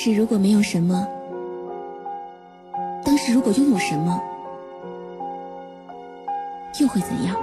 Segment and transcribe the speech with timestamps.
[0.00, 1.08] 时如果没有什么，
[3.04, 4.22] 当时如果拥有什么，
[6.80, 7.34] 又会怎样？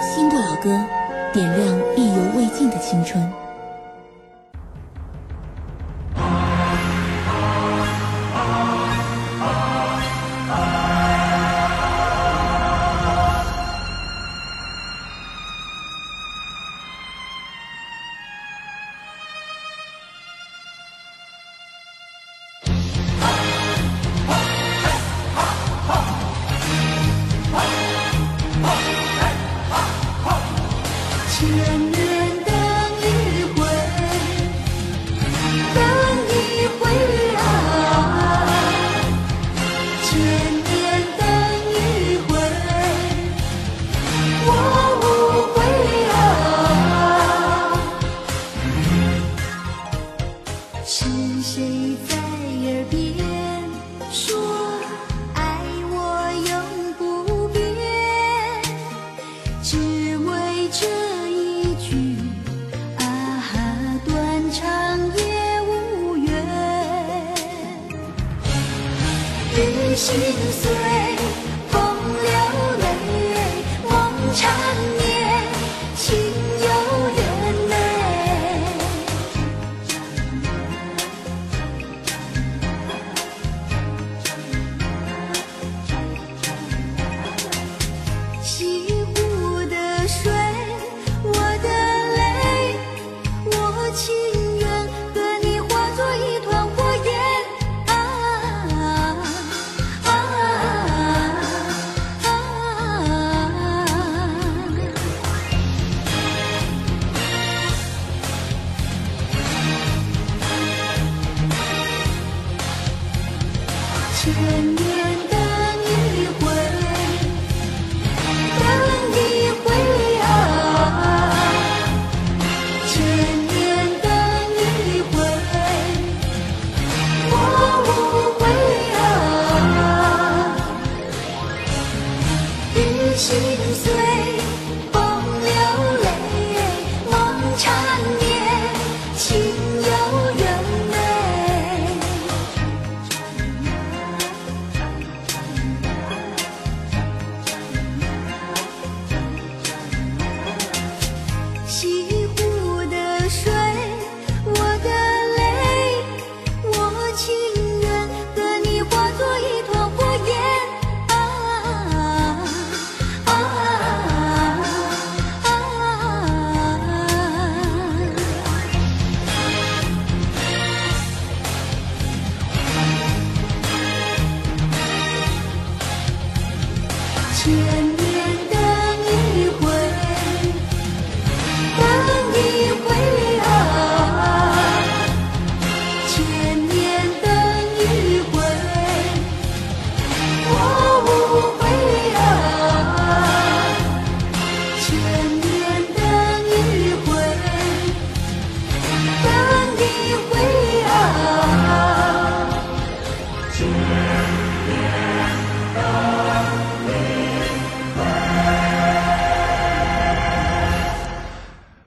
[0.00, 0.70] 新不老歌，
[1.34, 3.30] 点亮意犹未尽的青春。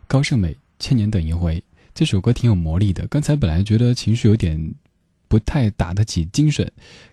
[0.09, 1.64] 高胜美，千年等一回。
[1.94, 3.06] 这首歌挺有魔力的。
[3.09, 4.59] 刚才本来觉得情绪有点
[5.28, 6.68] 不太打得起精神，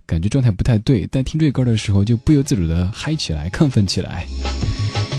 [0.06, 4.26] 感觉状态不太对，但听这歌的时候就不由自主的嗨起来，亢奋起来。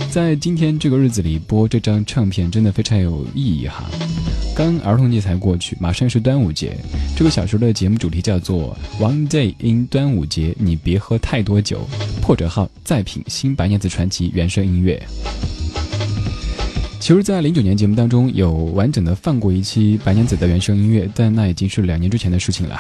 [0.10, 3.88] 在今天这个日子里播这张唱片，真的非常有意义哈。
[4.56, 6.76] 刚儿童节才过去，马上是端午节。
[7.16, 11.88] 这个小时的节目主题叫做 One Day in 端午节，你别喝太多酒。
[12.24, 15.00] 破折号再品新白娘子传奇原声音乐。
[17.08, 22.78] 其实，在零九年节目当中有完整的放过一期《白娘子》的原声音乐，但那已经是两年之前的事情了。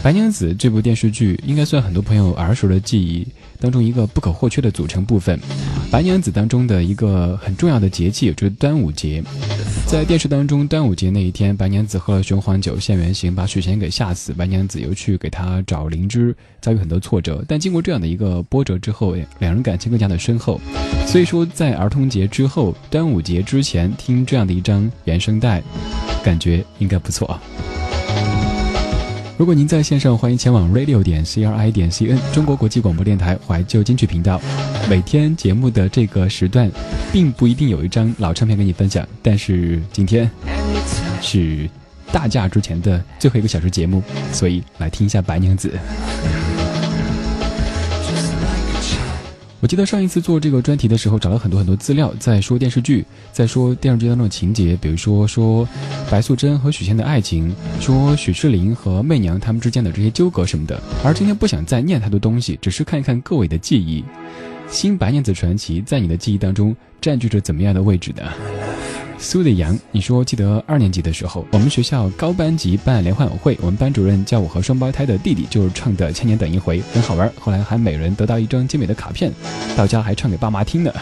[0.02, 3.26] 《白娘子》这部电视剧应该算很多朋友儿时的记忆
[3.64, 5.40] 当中一个不可或缺的组成部分。
[5.90, 9.24] 白娘子当中的一个很重要的节气就是端午节。
[9.86, 14.34] 在电视当中，端午节那一天，白娘子喝了雄黄酒现原形，把许仙给吓死。
[14.34, 17.42] 白娘子又去给他找灵芝，遭遇很多挫折。
[17.48, 20.60] 但经过这样的一个波折之后，两人感情更加的深厚。
[21.06, 25.62] 所以说，在儿童节之后，端午节之前听这样的一张原声带，
[26.22, 27.40] 感觉应该不错啊。
[29.36, 34.40] 如果您在线上，欢迎前往 radio 点 c r i 点 c n 中国国际广播电台怀旧金曲频道。
[34.88, 36.70] 每天节目的这个时段，
[37.12, 40.30] 并不一定有一张老唱片跟你分享，但是今天
[41.20, 41.68] 是
[42.12, 44.00] 大假之前的最后一个小时节目，
[44.32, 45.68] 所以来听一下白娘子。
[49.64, 53.02] 我记得上一次做这个专题的时候，找了很多很多资料，在说电视剧，
[53.32, 55.66] 在说电视剧当中的情节，比如说说
[56.10, 57.50] 白素贞和许仙的爱情，
[57.80, 60.78] 说许仕林和媚娘他们之间的这些纠葛什么的。
[61.02, 64.02] 而今天不想再念太多东西，只是看一看各位的记忆，
[64.68, 68.73] 《新白娘子传奇》在你的记忆当中占据着怎么样的位置呢？
[69.24, 77.32] 苏的阳，你说记得二年级的时候，我们学校高班级办联欢晚会，我们班主任叫我和双胞胎的弟弟就是唱的《千年等一回》，很好玩。
[77.40, 79.32] 后来还每人得到一张精美的卡片，
[79.74, 80.92] 到家还唱给爸妈听呢。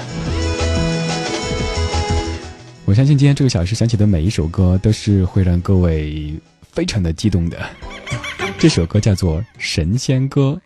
[2.84, 6.32] 我相信今天这个小时响起的每一首歌都是会让各位
[6.70, 7.58] 非常的激动的。
[8.56, 10.56] 这首歌叫做《神仙歌》。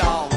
[0.00, 0.28] 家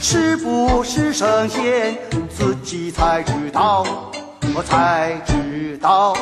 [0.00, 1.98] 是不是神仙，
[2.28, 3.84] 自己才知道，
[4.54, 6.14] 我才知道。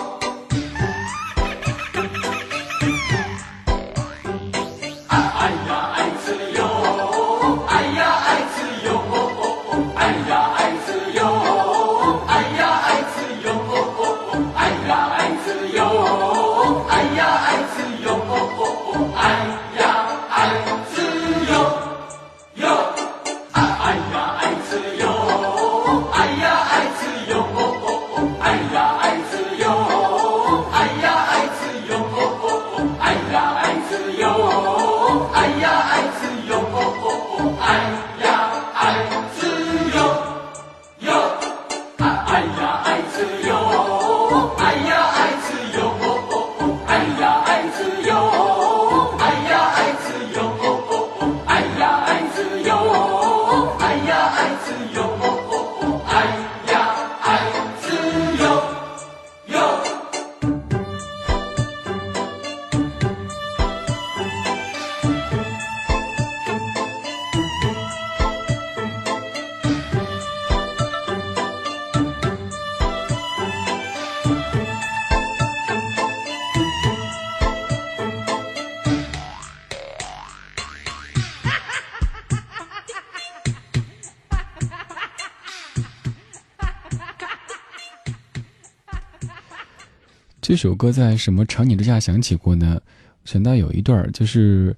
[90.54, 92.80] 这首歌在什么场景之下响起过呢？
[93.24, 94.72] 想到有一段就是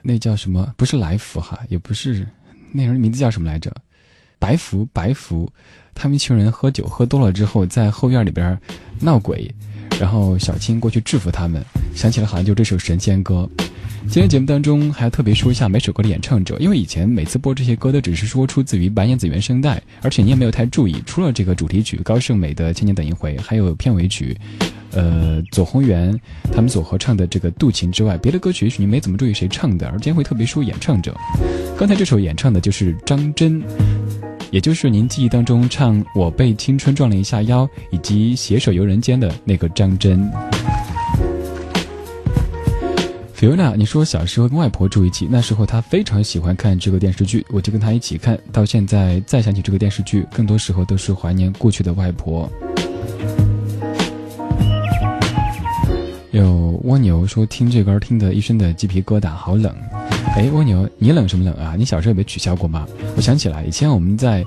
[0.00, 0.72] 那叫什么？
[0.74, 2.26] 不是来福哈，也不是
[2.72, 3.70] 那人名字叫什么来着？
[4.38, 5.46] 白福，白福，
[5.94, 8.58] 他们一群人喝酒喝多了之后，在后院里边
[9.00, 9.54] 闹鬼，
[10.00, 11.62] 然后小青过去制服他们。
[11.94, 13.46] 想起来好像就这首神仙歌。
[14.06, 24.36] 今天节目当中还要特别说一下每首歌的演唱者，因为以前每次播这些歌都只是说出自于白娘子原声带，而且你也没有太注意，除了这个主题曲高胜美的《千年等一回》，还有片尾曲。
[24.92, 26.18] 呃，左宏元
[26.50, 31.14] 他们所合唱的这个《渡情》之外，别的歌曲也许你没怎么注意谁唱的，而今天会特别说演唱者。
[31.76, 33.62] 刚才这首演唱的就是张真，
[34.50, 40.28] 也就是您记忆当中唱《我被青春撞了一下腰》以及《携手游人间》的那个张真。
[43.38, 52.50] Fiona，你说小时候跟外婆住一起，那时候她非常喜欢看这个电视剧，我就跟她一起看到现在，再想起这个电视剧，更多时候都是怀念过去的外婆。
[56.32, 59.72] 有蜗牛说听这歌听得一身的鸡皮疙瘩，好冷。
[60.38, 61.74] 哎，蜗牛，你冷什么冷啊？
[61.76, 62.86] 你小时候有被取笑过吗？
[63.16, 64.44] 我想起来，以前我们在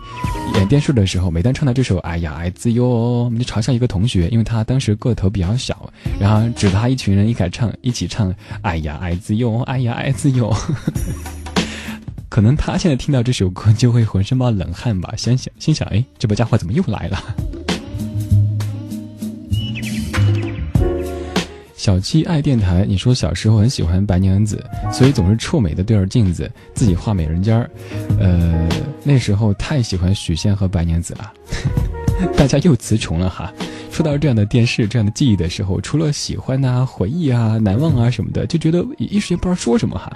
[0.56, 8.32] 演电视的时候，每当唱到这首《哎呀爱自由》，我们就嘲笑一个同学，因为他当时个头比较小，然后指着他一群人一起唱，一起唱
[8.62, 10.56] 《哎呀爱自由》，哎呀爱自由。
[12.30, 15.14] 可能他现在听到这首歌就会浑身冒冷汗吧？
[15.18, 17.22] 想想心想，哎，这波家伙怎么又来了？
[21.82, 27.68] 小七爱电台，你说小时候很喜欢白娘子，所以总是臭美的对着镜子自己画美人尖儿。
[28.20, 28.70] 呃，
[29.04, 31.34] 那时候太喜欢许仙和白娘子了，
[32.38, 33.52] 大家又词穷了哈。
[33.90, 40.16] 说到这样的电视、这样的记忆的时候，除了喜欢呐、回忆啊、难忘啊什么的，就觉得一时间不知道说什么哈。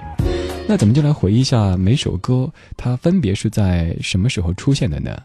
[0.68, 5.20] 那咱们就来回忆一下每首歌，它分别是在什么时候出现的呢？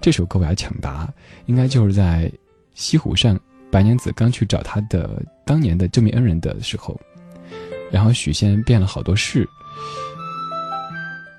[0.00, 1.06] 这首歌我要抢答，
[1.44, 2.32] 应该就是在
[2.74, 3.38] 西湖上，
[3.72, 7.00] 白娘子刚去找她的当年的救命恩人的时候，
[7.90, 9.48] 然后许仙变了好多事。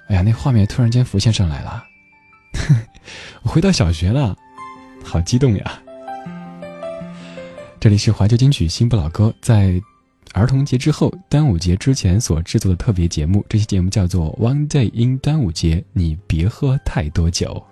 [0.09, 1.83] 哎呀，那画面突然间浮现上来了，
[3.43, 4.35] 我回到小学了，
[5.03, 5.79] 好激动呀！
[7.79, 9.81] 这里是怀旧金曲新不老歌，在
[10.33, 13.45] 儿童节之后、端午节之前所制作的特别节目。
[13.47, 17.63] 这期节目叫做《One Day in 端午节》，你别喝太多酒。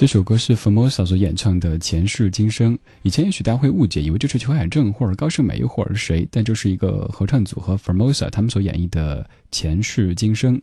[0.00, 2.74] 这首歌是 Formosa 所演唱的《前世今生》。
[3.02, 10.56] 以前也许大家会误解，以为这是裘海正或者高胜美或者谁，但这是一个合唱组合 Formosa 他们所演绎的《前世今生》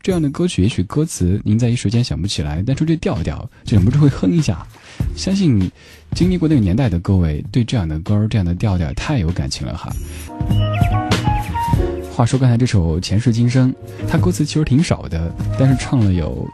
[0.00, 0.62] 这样的歌曲。
[0.62, 4.66] 也许歌词您在一时间想不起来，但是这调调就忍不住会哼一下。
[5.14, 5.70] 相信
[6.14, 9.92] 经历过那个年代的各位，对这样的歌、这样的调调太有感情了哈。
[12.10, 13.70] 话说刚才这首《前世今生》，
[14.08, 16.48] 它歌词其实挺少的，但是唱了有。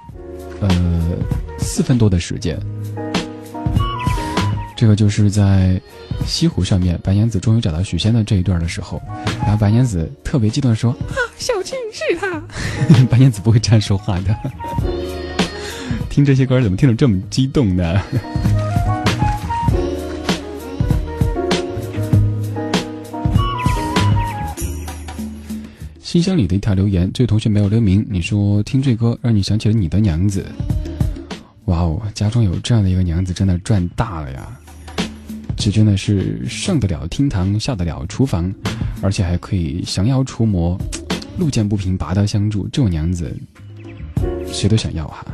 [0.60, 1.16] 呃，
[1.58, 2.58] 四分多的时间，
[4.76, 5.80] 这个就是在
[6.26, 9.00] 西湖上面，白娘子终于找到许仙的这一段的时候，
[9.40, 12.42] 然后白娘子特别激动的说：“啊，小青是他。
[13.10, 14.34] ”白娘子不会这样说话的。
[16.08, 18.02] 听这些歌怎么听得这么激动呢？
[26.00, 28.04] 信箱里的一条留言，这位同学没有留名。
[28.08, 30.44] 你说听这歌让你想起了你的娘子，
[31.68, 34.58] 哇哦，家中有这样的一个娘子，真的赚大了呀！
[35.54, 38.50] 这真的是上得了厅堂，下得了厨房，
[39.02, 40.78] 而且还可以降妖除魔，
[41.38, 43.36] 路见不平拔刀相助，这种娘子
[44.46, 45.26] 谁都想要哈。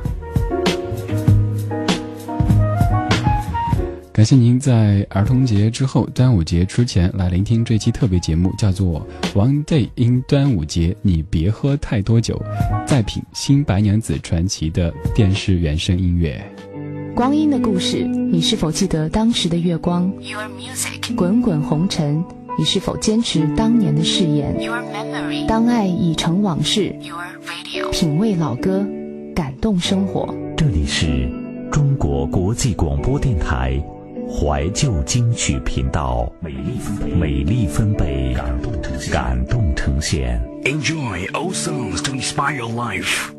[4.15, 9.05] 感谢您在儿童节之后、端午节之前来聆听这期特别节目，叫做
[9.37, 12.41] 《One Day in 端午节》，你别喝太多酒，
[12.87, 16.41] 再品新白娘子传奇的电视原声音乐。
[17.17, 22.25] 光阴的故事，你是否记得当时的月光？Your music，滚滚红尘，
[22.57, 28.87] 你是否坚持当年的誓言？Your memory，当爱已成往事？Your radio，品味老歌，
[29.35, 30.33] 感动生活。
[30.57, 31.29] 这里是
[31.73, 33.85] 中国国际广播电台。
[34.29, 40.43] 怀旧金曲频道，美丽分贝，美丽分贝，感动呈现，感动呈现。
[40.65, 43.34] Enjoy old songs to inspire your life.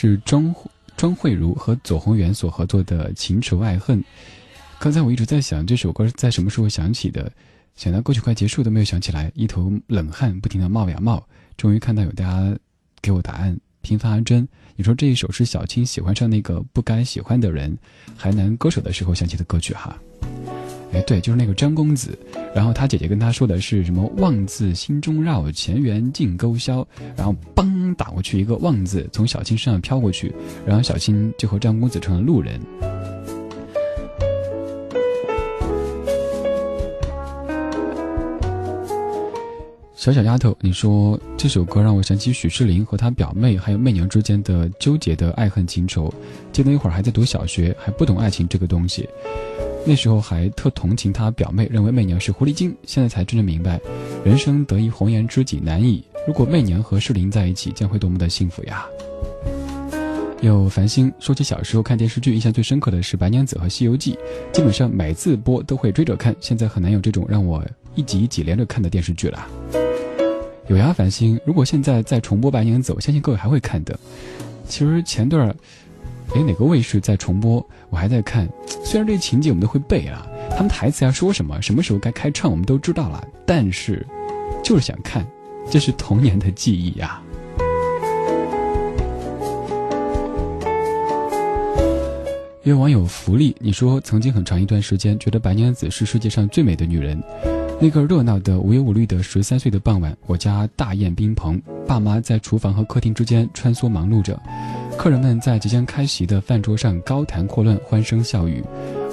[0.00, 0.54] 是庄
[0.96, 3.98] 庄慧茹和左宏元所合作的《情仇爱恨》。
[4.78, 7.28] 刚才我一直在想这首歌是在什么时候响起的，
[7.74, 11.26] 想到歌曲快结束都没有想起来，一头冷汗不停的冒呀冒。
[11.56, 12.56] 终于看到有大家
[13.02, 17.76] 给我答案，平凡阿珍，你说这一首是小青喜欢上那个不该喜欢的人，
[18.16, 19.98] 海南歌手的时候响起的歌曲哈。
[20.92, 22.16] 哎，对，就是那个张公子，
[22.54, 30.32] 然后他姐姐跟他说的是什么“望字心中绕，前缘尽勾销”，然后梆打过去一个“望”字，从小青身上飘过去，
[30.66, 32.60] 然后小青就和张公子成了路人。
[39.94, 46.10] 小小丫头，你说这首歌让我想起许世林和他表妹还有媚娘之间的纠结的爱恨情仇。
[46.52, 49.06] 记得那会儿还在读小学，还不懂爱情这个东西，
[49.84, 52.74] 那时候还特同情他表妹，认为媚娘是狐狸精。
[52.84, 53.78] 现在才真正明白，
[54.24, 56.02] 人生得一红颜知己难矣。
[56.28, 58.84] 如果媚娘和世林在一起，将会多么的幸福呀！
[60.42, 64.12] 有繁星说起小时候看电视剧，印象最深刻的是《白娘子》和《西游记》，
[64.54, 66.36] 基本上每次播都会追着看。
[66.38, 67.64] 现在很难有这种让我
[67.94, 69.48] 一集一集连着看的电视剧了。
[70.66, 71.40] 有呀，繁星。
[71.46, 73.98] 如果现在再重播《白娘子》，我相信各位还会看的。
[74.68, 75.48] 其实前段，
[76.34, 78.46] 哎，哪个卫视在重播，我还在看。
[78.84, 83.26] 虽然这些情节我们都会背啊，他们台词要说什么，什么时候该开唱，我们都知道了。
[83.46, 84.06] 但是，
[84.62, 85.26] 就是想看，
[85.70, 87.20] 这是童年的记忆呀。
[92.62, 97.22] 一位网友福利，你说曾经很长一段时间觉得白娘子是世界上最美的女人。
[97.80, 104.38] 那个热闹的无忧无虑的十三岁的傍晚，我家大宴宾朋，爸妈在厨房和客厅之间穿梭忙碌着，
[104.98, 108.62] 客人们在即将开席的饭桌上高谈阔论，欢声笑语，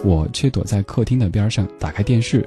[0.03, 2.45] 我却躲在客厅的边上，打开电视，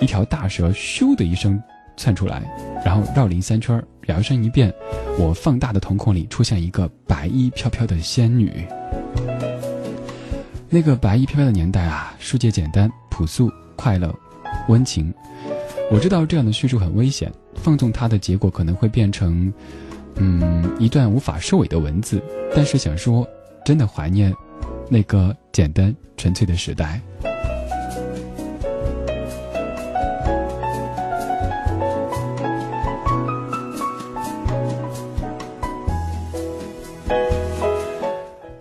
[0.00, 1.62] 一条大蛇咻的一声
[1.98, 2.42] 窜出来，
[2.88, 4.72] 然后绕林三圈，摇身一变，
[5.18, 8.66] 我放大的瞳孔里出现一个白衣飘飘的仙女。
[10.70, 14.18] 那个白衣飘飘的年代啊，世界简单、朴素、快乐、
[14.70, 15.12] 温情。
[15.90, 19.52] 我知道这样的叙述很危险，放纵它的结果可能会变成，
[20.14, 22.22] 嗯，一段无法收尾的文字。
[22.56, 23.28] 但是想说，
[23.66, 24.32] 真的怀念
[24.88, 26.98] 那个简单纯粹的时代。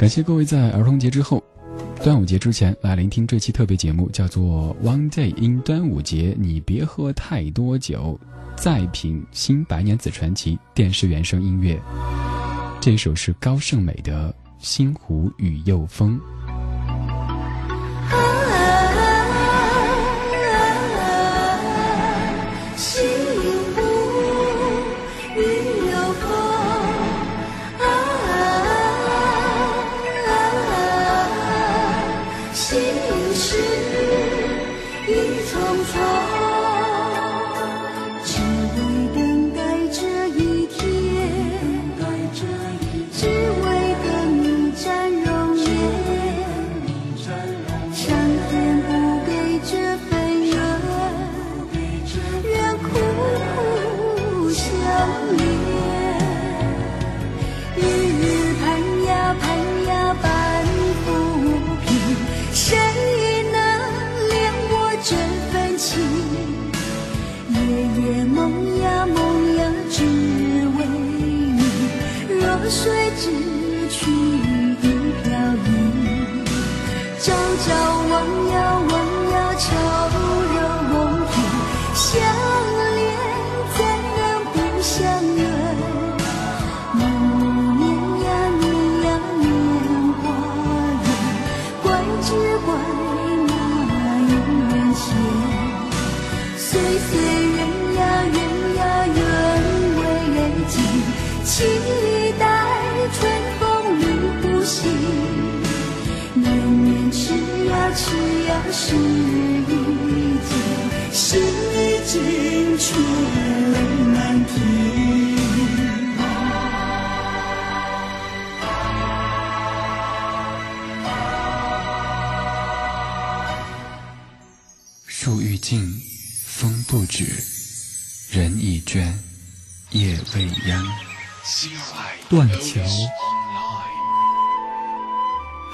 [0.08, 1.44] 感谢各位在儿童节之后。
[2.02, 8.18] 端午节之前来聆听这期特别节目，叫做《One Day in 端午节》，你别喝太多酒，
[8.56, 11.78] 再品新白娘子传奇电视原声音乐。
[12.80, 16.18] 这首是高胜美的《星湖与又风》。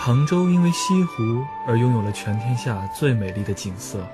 [0.05, 4.05] 杭州因为西湖而拥有了全天下最美丽的景色，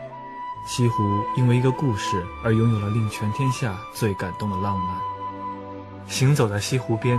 [0.63, 1.04] 西湖
[1.36, 4.95] 因为一个故事而拥有了令全天下最感动的浪漫。
[6.06, 7.17] 行走在西湖边，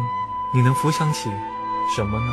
[0.54, 1.28] 你能浮想起
[1.96, 2.32] 什么呢？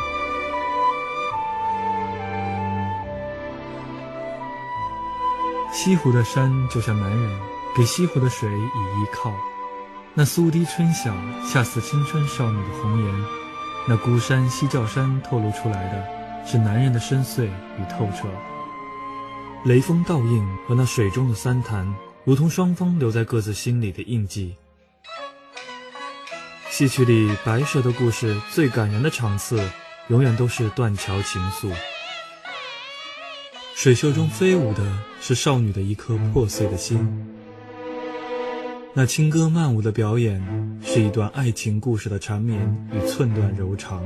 [5.73, 7.39] 西湖的山就像男人，
[7.75, 9.33] 给西湖的水以依靠。
[10.13, 11.11] 那苏堤春晓，
[11.51, 13.25] 恰似青春少女的红颜。
[13.87, 16.16] 那孤山西樵山透露出来的，
[16.49, 18.27] 是男人的深邃与透彻。
[19.65, 24.55] 雷锋倒映和那水中的三潭，如同双方留在各自心里的印记。
[26.69, 29.59] 戏曲里白蛇的故事最感人的场次，
[30.07, 31.73] 永远都是断桥情愫。
[33.75, 37.27] 水袖中飞舞的是少女的一颗破碎的心。
[38.93, 40.41] 那轻歌曼舞的表演，
[40.81, 42.59] 是一段爱情故事的缠绵
[42.93, 44.01] 与寸断柔肠。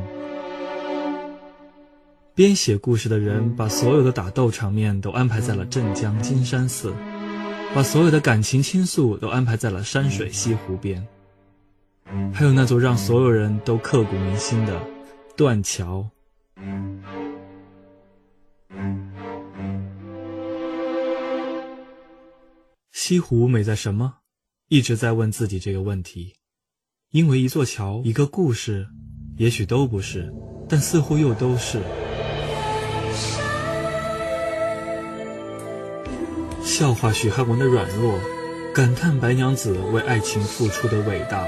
[2.34, 6.94] 编写故事的人，把所有的打斗场面都安排在了镇江金山寺，
[7.76, 11.06] 把所有的感情倾诉都安排在了山水西湖边，
[12.34, 14.82] 还有那座让所有人都刻骨铭心的
[15.36, 16.10] 断桥。
[22.94, 24.20] 西湖美在什么？
[24.70, 26.36] 一直在问自己这个问题，
[27.12, 28.88] 因为一座桥、一个故事，
[29.36, 30.34] 也许都不是，
[30.70, 31.82] 但似乎又都是。
[36.82, 38.20] 笑话许汉文的软弱，
[38.74, 41.46] 感叹白娘子为爱情付出的伟大。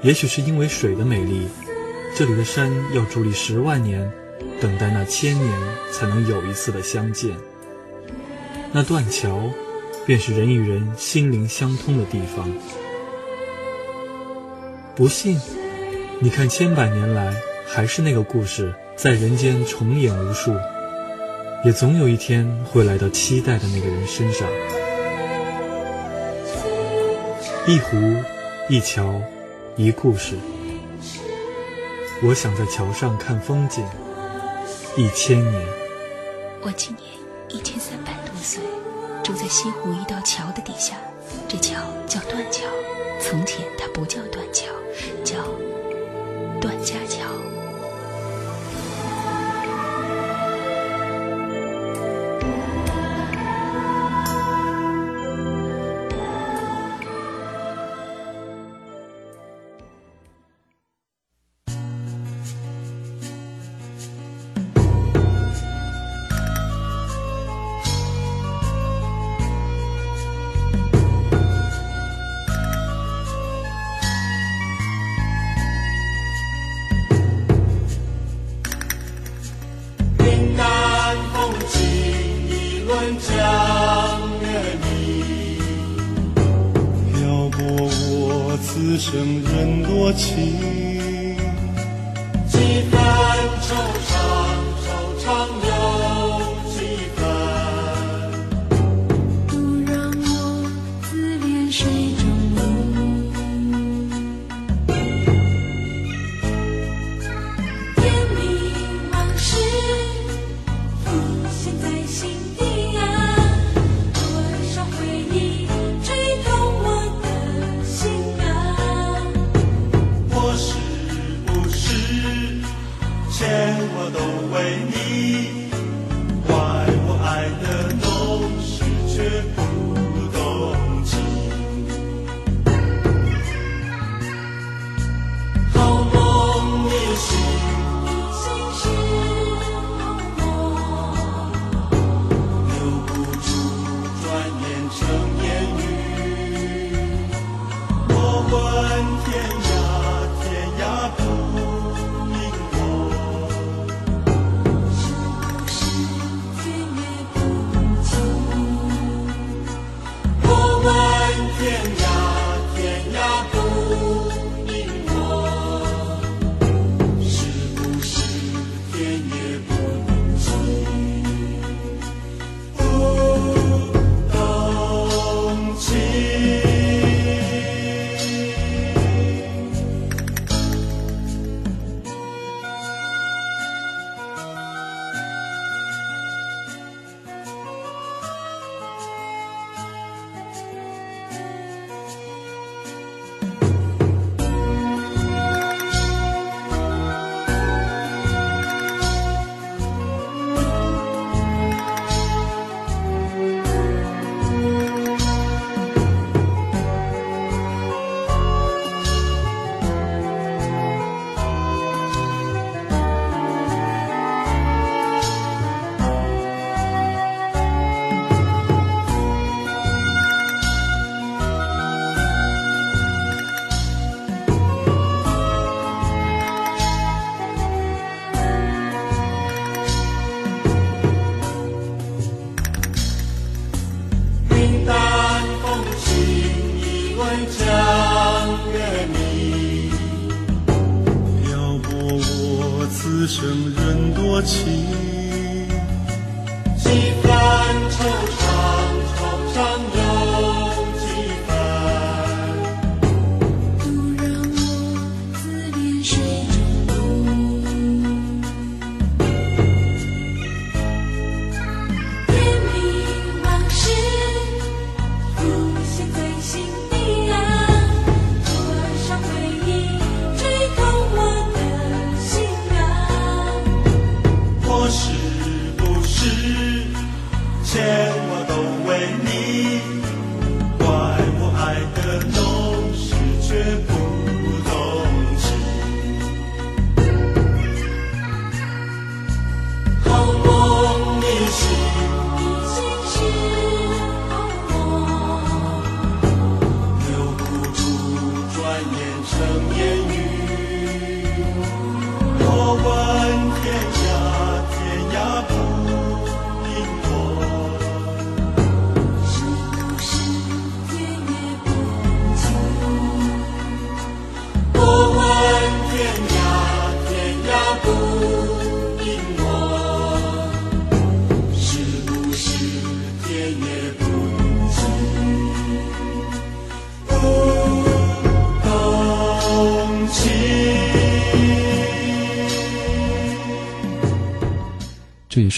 [0.00, 1.46] 也许是因为水的美丽，
[2.14, 4.10] 这里的山要伫立十万年，
[4.62, 5.54] 等待那千年
[5.92, 7.36] 才能有一次的相见。
[8.72, 9.50] 那断桥。
[10.06, 12.50] 便是人与人心灵相通的地方。
[14.96, 15.38] 不信，
[16.18, 17.34] 你看千百年来，
[17.66, 20.54] 还是那个故事在人间重演无数，
[21.64, 24.48] 也总有一天会来到期待的那个人身上。
[27.66, 27.96] 一湖，
[28.68, 29.20] 一桥，
[29.76, 30.36] 一故事。
[32.22, 33.84] 我想在桥上看风景，
[34.96, 35.66] 一千年。
[36.62, 37.04] 我今年
[37.48, 38.62] 一千三百多岁。
[39.24, 40.96] 住在西湖一道桥的底下，
[41.48, 42.64] 这桥叫断桥。
[43.20, 44.66] 从前它不叫断桥，
[45.24, 45.36] 叫
[46.60, 47.26] 段家桥。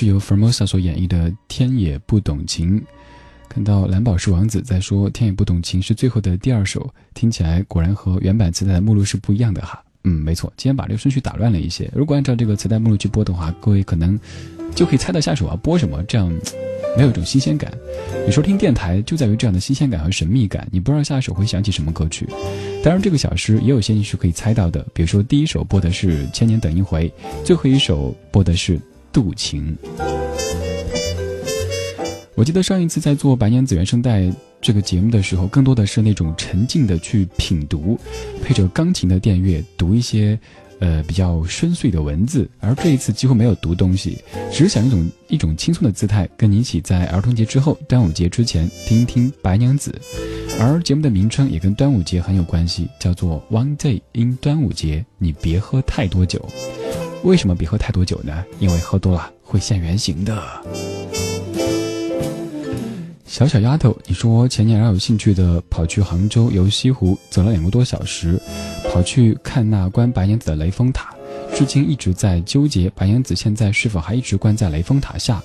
[0.01, 2.81] 是由 Formosa 所演绎的《天也不懂情》。
[3.51, 9.83] 看到蓝宝石王子在说《天也不懂情》是最后的第二首，听起来果然和原版磁带的目录是不一样的哈。
[10.05, 11.91] 嗯，没错，今天把这个顺序打乱了一些。
[11.95, 14.19] 如果按照这个磁带目录去播的话，各位可能
[14.75, 16.33] 就可以猜到下首要播什么，这样
[16.97, 17.71] 没有一种新鲜感。
[18.25, 22.27] 有时候听电台就在于这样的新鲜感和神秘感，你不知道下一首会响起什么歌曲。
[22.83, 27.07] 当然，这个小时也有些你是可以猜到的，比如说第一首播的是《千年等一回》，
[27.45, 28.79] 最后一首播的是
[29.13, 29.77] 《渡情》。
[32.37, 37.99] 我记得上一次在做白娘子原声带这个节目的时候，更多的是那种沉浸的去品读，
[38.43, 40.39] 配着钢琴的电乐读一些，
[40.79, 42.49] 呃比较深邃的文字。
[42.61, 44.17] 而这一次几乎没有读东西，
[44.51, 49.95] 只是想一种一种轻松的姿态，跟你一起在儿童节之后、端午节之前听一听白娘子。
[50.59, 56.49] 而节目的名称也跟端午节很有关系，叫做 One Day in 端午节，你别喝太多酒。
[57.23, 58.45] 为什么别喝太多酒呢？
[58.59, 60.43] 因为喝多了会现原形的。
[63.27, 68.41] 小小丫头，你说前年饶有兴趣的跑去杭州游西湖，走了两个多小时，
[68.91, 71.15] 跑去看那关白娘子的雷峰塔，
[71.55, 75.43] 至今一直在纠结白娘子现在是否还一直关在雷峰塔下。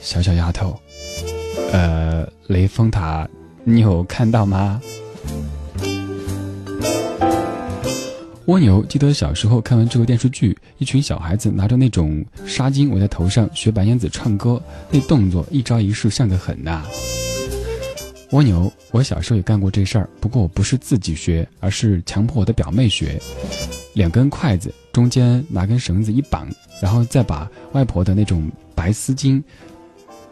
[0.00, 0.78] 小小丫头，
[1.72, 3.28] 呃，雷峰塔
[3.64, 4.80] 你有看到吗？
[8.46, 16.84] 蜗牛，记得小时候看完这个电视剧，一群小孩子拿着那种纱巾围在头上学白娘子唱歌，那动作一招一式像得很呐、
[18.32, 23.20] 蜗牛，我小时候也干过这事儿，不过我不是自己学，而是强迫我的表妹学。
[23.94, 26.48] 两根筷子中间拿根绳子一绑，
[26.82, 29.40] 然后再把外婆的那种白丝巾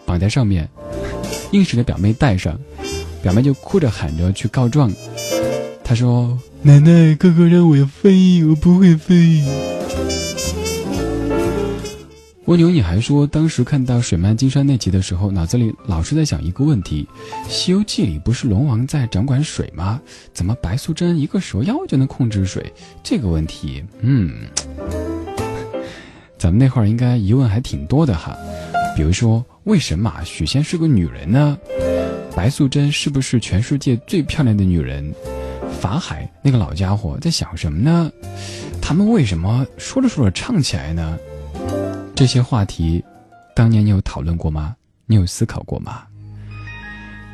[0.04, 0.68] 绑在上面，
[1.52, 2.58] 硬是给表妹戴上，
[3.22, 4.92] 表妹就哭着喊着去告状。
[5.90, 9.42] 他说：“奶奶，哥哥让我飞，我不会飞。”
[12.46, 17.08] 蜗牛，你还说当时看到水漫金山那集的时候，脑子里老是在想一个问题：
[17.50, 20.00] 《西游记》里不是龙王在掌管水吗？
[20.32, 22.72] 怎么白素贞一个蛇妖就能控制水？
[23.02, 24.30] 这个问题，嗯，
[26.38, 28.36] 咱们那会儿应该疑问还挺多的哈。
[28.94, 31.58] 比如说，为什么许仙是个女人呢？
[32.36, 35.12] 白素贞是不是全世界最漂亮的女人？
[35.80, 38.12] 法海那个老家伙在想什么呢？
[38.82, 41.18] 他们为什么说着说着唱起来呢？
[42.14, 43.02] 这些话题，
[43.56, 44.76] 当年你有讨论过吗？
[45.06, 46.02] 你有思考过吗？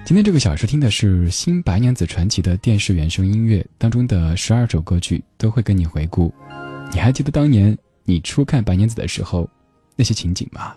[0.04, 6.32] 今天这个小时听的是《新白娘子传奇》的电视原声音乐当中的十二首歌曲，都会跟你回顾。
[6.92, 9.50] 你还记得当年你初看白娘子的时候
[9.96, 10.72] 那些情景吗？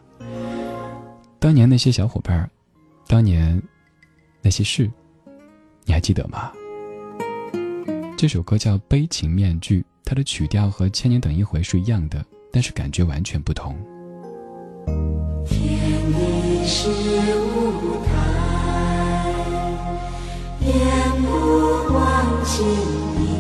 [1.37, 2.49] 当年那些小伙伴，
[3.07, 3.61] 当年
[4.41, 4.89] 那些事，
[5.85, 6.51] 你还记得吗？
[8.19, 13.73] 这首歌叫《悲情面具》，它的曲调和《千年等一回》是一样的，但是感觉完全不同。
[15.45, 15.79] 天
[16.11, 18.11] 地是舞台，
[20.67, 20.75] 眼
[21.21, 23.38] 不忘情意。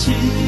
[0.00, 0.39] 情。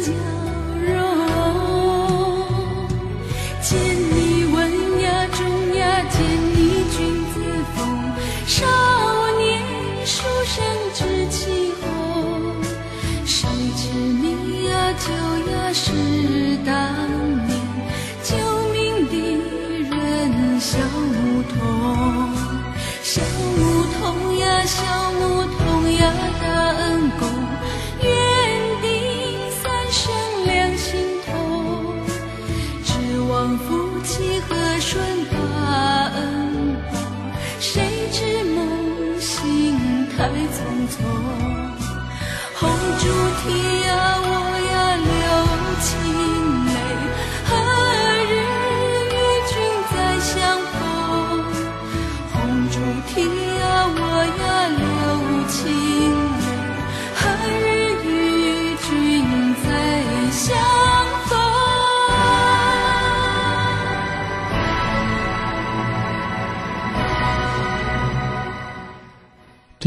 [0.00, 0.47] 伞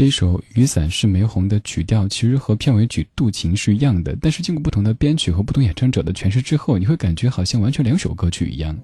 [0.02, 8.76] 这一首《雨伞是玫红》的曲调其实和片尾曲《渡情》是一样的，但是经过不同的编曲和不同演唱者的诠释之后，你会感觉好像完全两首歌曲一样。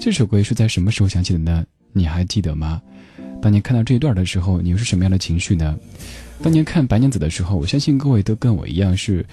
[0.00, 1.62] 这首歌是在什么时候响起的呢？
[1.92, 2.80] 你还记得吗？
[3.42, 5.76] 当年看到这一段的时候，你又是什么样的情绪呢？
[6.42, 9.24] 当年看《白娘子》的时候，我相信各位都跟我一样是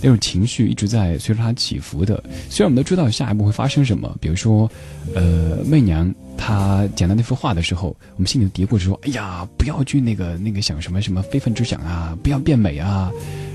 [0.00, 2.22] 那种情绪一直在随着它起伏的。
[2.48, 4.70] 虽然我们都知道下一步会发生什么，比如说，
[5.14, 13.10] 呃，媚娘她讲到那幅画的时候，我们心里嘀咕着说：“哎呀，不要去那个那个想什么什么非分之想啊，不要变美啊，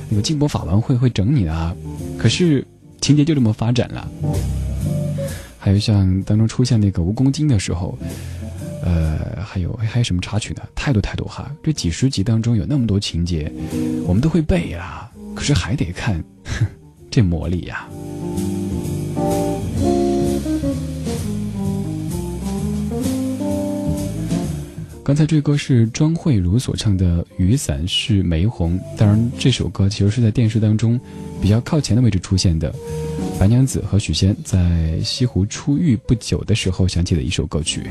[0.10, 1.76] 那个金箔法王会会整你啊。”
[2.18, 2.66] 可是
[3.02, 4.08] 情节就这么发展了。
[5.58, 7.98] 还有像当中出现那个蜈蚣精的时候。
[8.82, 10.62] 呃，还有还有什么插曲呢？
[10.76, 11.52] 太多太多哈！
[11.62, 13.52] 这几十集当中有那么多情节，
[14.06, 16.24] 我们都会背啊，可是还得看，
[17.12, 17.88] 这魔力呀！
[25.04, 31.00] 刚才这歌是庄慧茹所唱的《雨伞是玫红》，当然这首歌其实是在电视当中
[31.42, 32.72] 比较靠前的位置出现的。
[33.40, 37.90] 白娘子和许仙在西湖初遇不久的时候响起的一首歌曲。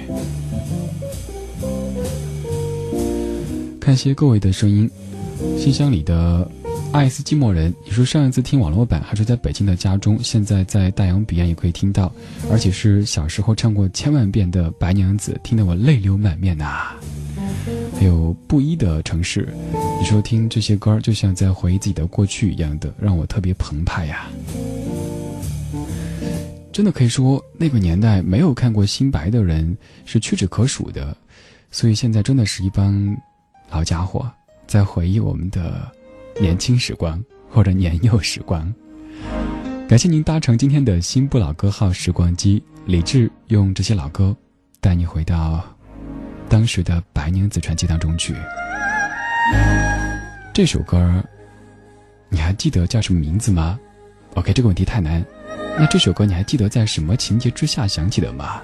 [3.89, 4.87] 看些各位的声音，
[5.57, 6.47] 信箱里的
[6.93, 12.13] 爱斯基摩人，你说上一次听网络版还是在北京的家中，现在在大洋彼岸也可以听到，
[12.53, 16.95] 而且是小时候唱过千万遍的白娘子，听得我泪流满面呐。
[17.99, 19.49] 还有布衣的城市，
[19.99, 24.29] 你说听这些歌就像在回忆自己的过去一样的，让我特别澎湃呀。
[26.71, 29.75] 真的可以说，那个年代没有看过新白的人
[30.05, 31.17] 是屈指可数的，
[31.71, 33.17] 所以现在真的是一帮
[33.71, 34.31] 老家伙
[34.67, 35.91] 在回忆我们的
[36.41, 38.73] 年轻时光或者年幼时光。
[39.89, 44.37] 感谢您搭乘今天的新不老歌号时光机，李志用这些老歌
[44.81, 45.65] 带你回到
[46.49, 48.35] 当时的白娘子传奇当中去。
[50.53, 51.23] 这首歌
[52.29, 53.79] 你还记得叫什么名字吗
[54.35, 55.25] ？OK，这个问题太难。
[55.79, 58.61] 那这首歌你还记得在什么情节之下响起的吗？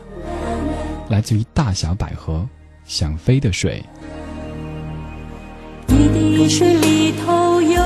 [1.09, 2.47] 来自于大小百合，
[2.85, 3.83] 想飞的水。
[5.89, 7.83] 一滴水里头有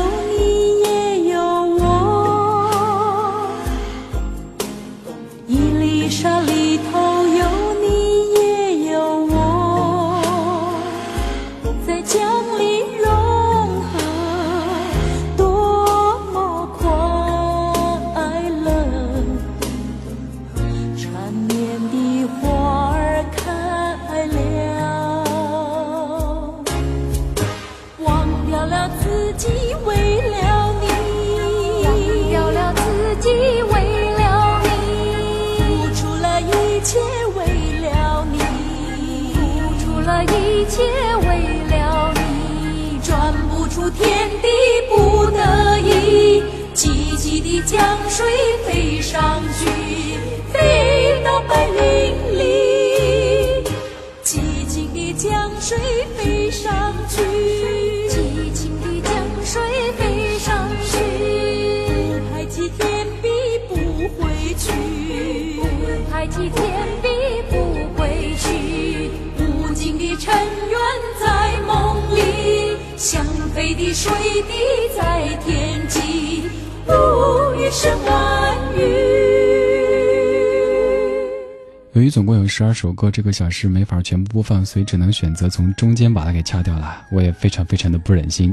[82.59, 87.07] 十二首歌，这个小时没法全部播放，所以只能选择从中间把它给掐掉了。
[87.13, 88.53] 我也非常非常的不忍心。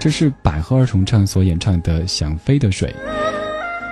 [0.00, 2.94] 这是百合儿童唱所演唱的《想飞的水》。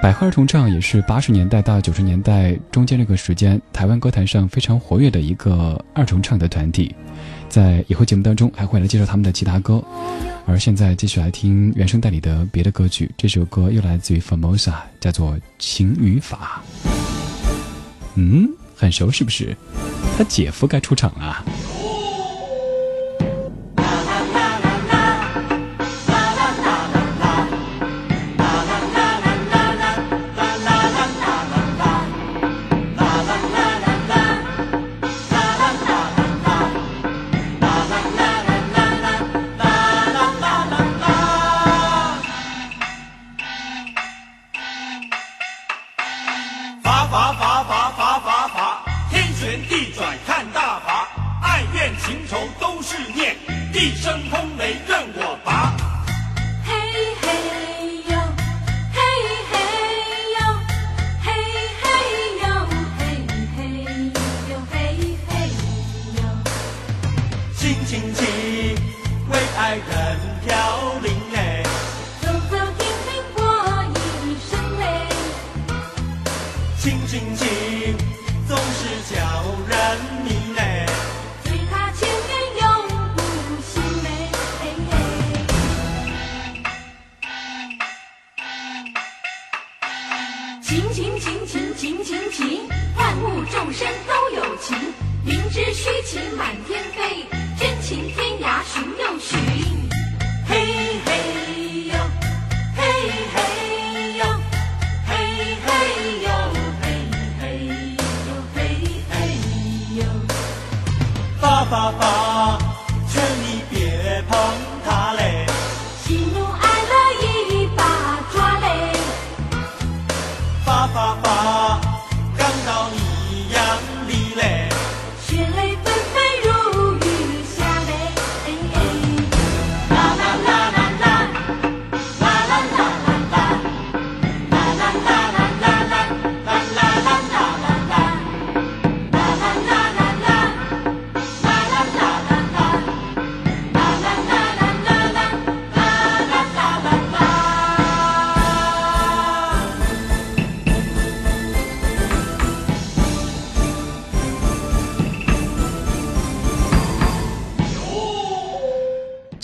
[0.03, 6.95] 百合儿童唱也是八十年代到九十年代中间这个时间台湾歌坛上非常活跃的一个二重唱的团体。
[7.51, 9.85] 在以后节目当中还会来介绍他们的其他歌。
[10.47, 16.63] 而现在继续来听原声带里的别的歌曲，这首歌又来自于 Formosa，叫做《情与法》。
[18.15, 18.49] 嗯，
[18.81, 19.55] 很熟是不是？
[20.17, 21.45] 他姐夫该出场了。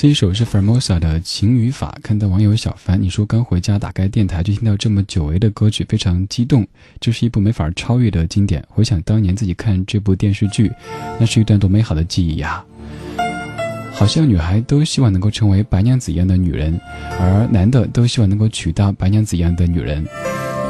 [0.07, 1.92] 这一首是 Formosa 的《情与法》。
[2.00, 6.64] 看到网友小凡，你说刚回家打开电台就听到这么久违的歌曲，非常激动。
[7.00, 8.64] 这是一部没法超越的经典。
[8.68, 10.70] 回想当年自己看这部电视剧，
[11.18, 12.64] 那是一段多美好的记忆呀！
[13.94, 16.80] 好像女孩都希望能够成为白娘子一样的女人，
[17.18, 20.07] 而男的都希望能够娶到白娘子一样的女人。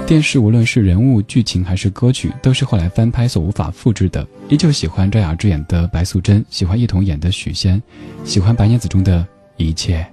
[0.06, 4.24] 电视无论是人物、剧情还是歌曲，都是后来翻拍所无法复制的。
[4.48, 7.82] 依旧喜欢赵雅芝演的白素贞，喜欢一同演的许仙，
[8.24, 9.26] 喜欢白娘子中的
[9.56, 10.06] 一切。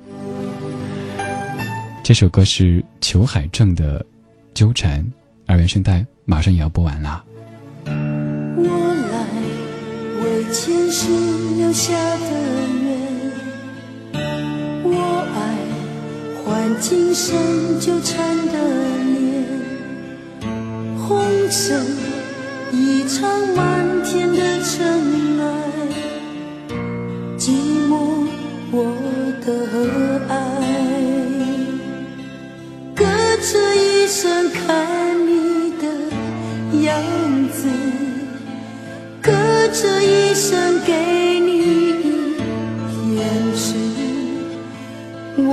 [2.03, 3.99] 这首歌是裘海正的
[4.55, 4.99] 《纠缠》，
[5.45, 7.23] 而原声带马上也要播完啦。
[7.85, 8.63] 我
[9.11, 9.27] 来
[10.23, 11.07] 为前世
[11.55, 12.31] 留下的
[12.83, 13.31] 缘，
[14.83, 14.91] 我
[15.35, 15.55] 爱
[16.43, 18.53] 换今生纠缠的
[19.03, 19.12] 脸，
[21.05, 21.85] 红尘
[22.71, 25.43] 一场漫天的尘埃，
[27.37, 27.51] 寂
[27.89, 27.91] 寞
[28.71, 28.75] 我
[29.45, 29.47] 的
[30.29, 30.33] 爱，
[32.95, 34.57] 隔着一生看
[35.27, 35.83] 你的
[36.83, 36.89] 样
[37.49, 37.67] 子。
[39.21, 39.31] 隔
[39.73, 41.93] 着一生给你一
[43.15, 43.75] 片纸，
[45.37, 45.51] 我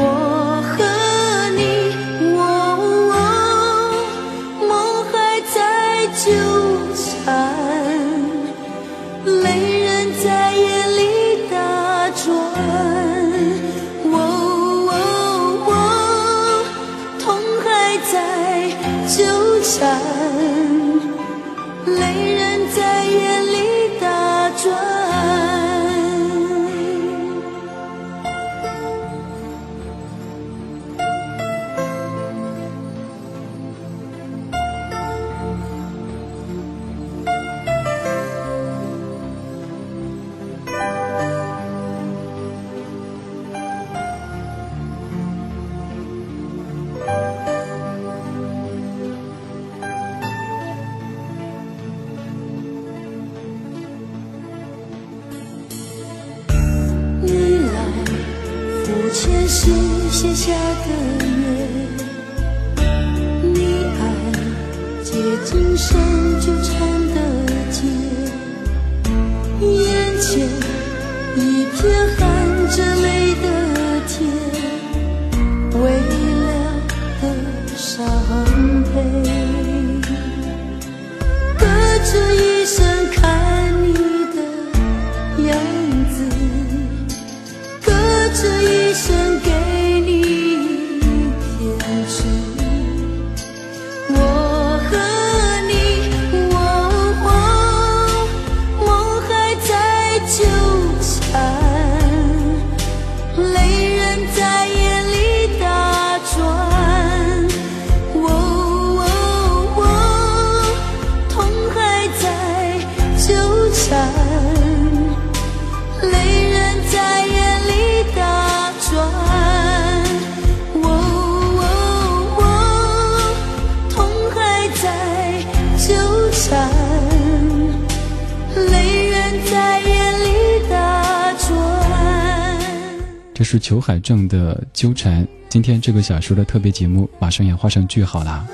[133.50, 135.24] 是裘海正的《纠缠》。
[135.48, 138.46] 今天这个小说的特别节目马上要画上句号啦。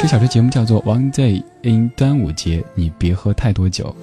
[0.00, 3.94] 这小说节目叫做《One Day in 端午节》，你别喝太多酒。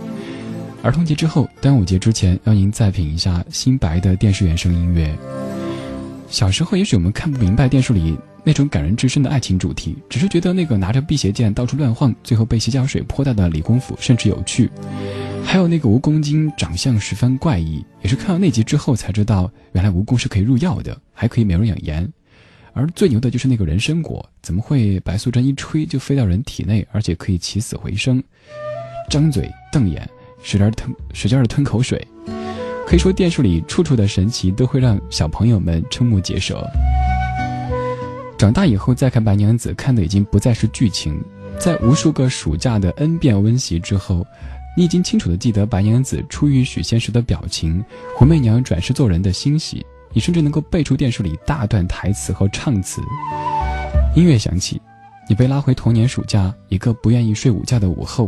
[0.83, 5.13] 儿童节之后，端午节之前，让您再品一下新白的电视原声音乐。
[6.29, 14.69] 小时候，也许我们看不明白电视里那种感人至深的爱情主题，只是觉得那个拿着辟邪剑到处乱晃，最后被洗脚水泼到的李公甫甚至有趣。
[15.43, 22.07] 还有那个蜈蚣精长相十分怪异，也是看到那集之后才知道，原来蜈蚣是可以入药的，还可以美容养颜。
[22.73, 28.23] 而最牛的就是那个人参果，怎么会白素贞一吹就飞到人体内，而且可以起死回生？
[29.09, 30.07] 张嘴瞪眼。
[30.43, 32.03] 使劲吞，使劲的吞口水。
[32.87, 36.67] 可以说，电视里处处的神奇都会让小朋友们瞠目结舌。
[38.41, 41.23] 长大以后再看《白娘子》，看的已经不再是剧情，
[41.59, 44.25] 在无数个暑假的 N 遍温习之后，
[44.75, 47.85] 你已经清楚的记得白娘子初遇许仙时的表情，
[48.17, 52.99] 胡媚娘转世做人的欣喜，你甚至能够背出电视里大段台词和唱词。
[54.15, 54.81] 音乐响起，
[55.29, 58.27] 你被拉回童年暑假，一个不愿意睡午觉的午后。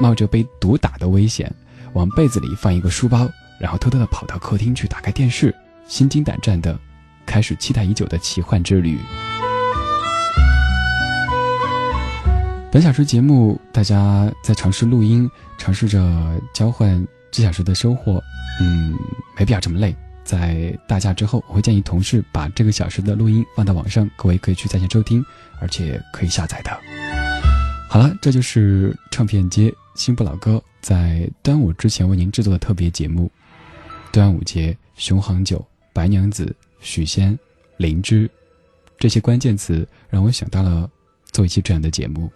[0.00, 1.54] 冒着被毒打的危险，
[1.92, 3.28] 往被子里放一个书包，
[3.60, 5.54] 然后偷偷的跑到客厅去打开电视，
[5.86, 6.78] 心惊胆战的
[7.26, 8.98] 开始期待已久的奇幻之旅。
[12.72, 18.22] 本小时节目，大家在尝试录音，尝试着交换这小时的收获。
[18.60, 18.96] 嗯，
[19.36, 19.92] 没必要这么累。
[20.22, 25.24] 在大假之后，我会建议同事把这个小时的录音放到网上，各位可以去在线收听，
[25.60, 26.70] 而且可以下载的。
[27.88, 29.74] 好了，这就是唱片街。
[29.96, 33.28] 新不老歌在端午之前为您制作的特别节目，
[34.12, 37.36] 端午节、雄黄酒、白娘子、许仙、
[37.78, 38.30] 灵芝，
[38.96, 40.88] 这些关键词让我想到了
[41.32, 42.30] 做一期这样的节目。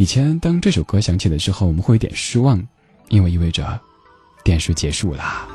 [0.00, 2.66] 以前当这首歌响起的时候，我们会有点失望，
[3.10, 3.78] 因为意味着
[4.42, 5.46] 电视结束啦。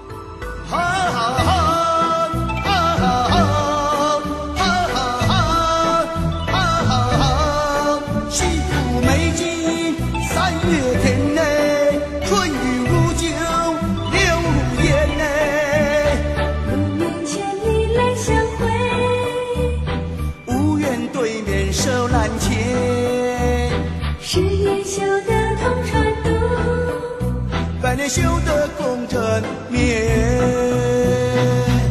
[28.08, 29.20] 修得功成
[29.68, 30.06] 绵，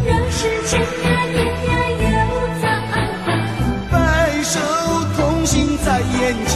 [0.06, 2.06] 让世间呀年呀又
[2.62, 2.64] 早，
[3.90, 3.96] 白
[4.42, 4.60] 首
[5.16, 6.54] 同心在眼前。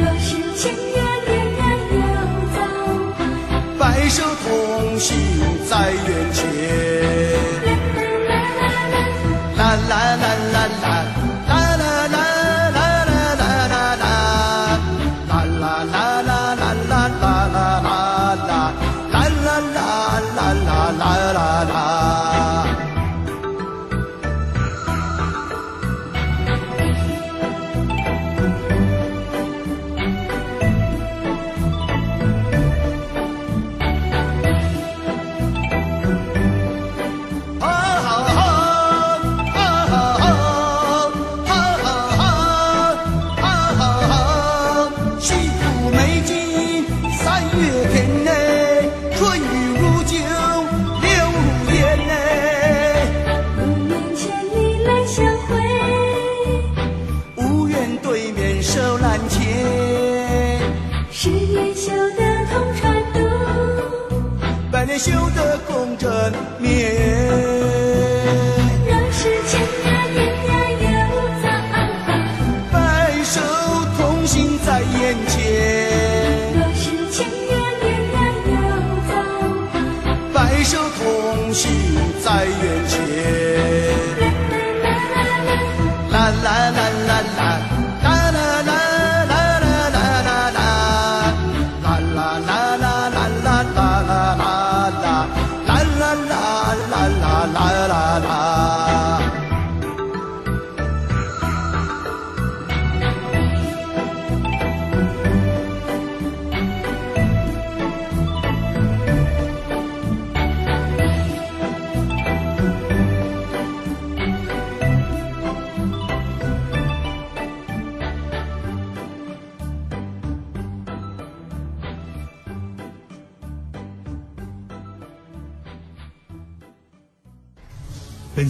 [0.00, 1.62] 若是千呀年呀
[1.92, 1.98] 又
[2.56, 2.58] 早，
[3.78, 5.08] 白首同心
[5.68, 6.40] 在眼前。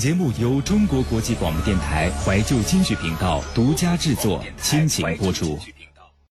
[0.01, 5.59] 节目由中国国际广播电台怀旧金曲频道独家制作，倾情播出。